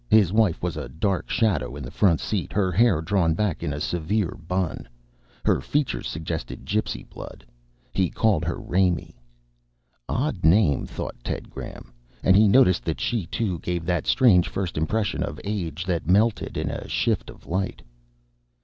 His 0.09 0.33
wife 0.33 0.63
was 0.63 0.77
a 0.77 0.89
dark 0.89 1.29
shadow 1.29 1.75
in 1.75 1.83
the 1.83 1.91
front 1.91 2.19
seat, 2.19 2.51
her 2.53 2.71
hair 2.71 3.01
drawn 3.03 3.35
back 3.35 3.61
in 3.61 3.71
a 3.71 3.79
severe 3.79 4.35
bun. 4.47 4.87
Her 5.45 5.61
features 5.61 6.07
suggested 6.07 6.65
gypsy 6.65 7.07
blood. 7.07 7.45
He 7.91 8.09
called 8.09 8.43
her 8.43 8.57
Raimee. 8.57 9.13
Odd 10.09 10.43
name, 10.43 10.87
thought 10.87 11.23
Ted 11.23 11.51
Graham. 11.51 11.93
And 12.23 12.35
he 12.35 12.47
noticed 12.47 12.83
that 12.85 12.99
she, 12.99 13.27
too, 13.27 13.59
gave 13.59 13.85
that 13.85 14.07
strange 14.07 14.47
first 14.49 14.75
impression 14.75 15.21
of 15.21 15.39
age 15.43 15.85
that 15.85 16.07
melted 16.09 16.57
in 16.57 16.71
a 16.71 16.87
shift 16.87 17.29
of 17.29 17.45
light. 17.45 17.83
Mrs. 17.85 18.57